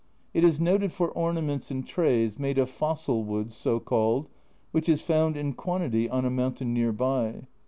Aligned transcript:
It 0.33 0.43
is 0.43 0.59
noted 0.59 0.91
for 0.91 1.11
ornaments 1.11 1.69
and 1.69 1.85
trays 1.85 2.39
made 2.39 2.57
of 2.57 2.71
fossil 2.71 3.23
wood 3.23 3.53
so 3.53 3.79
called, 3.79 4.29
which 4.71 4.89
is 4.89 4.99
found 4.99 5.37
in 5.37 5.53
quantity 5.53 6.07
in 6.07 6.25
a 6.25 6.31
mountain 6.31 6.73
near 6.73 6.91
by. 6.91 7.43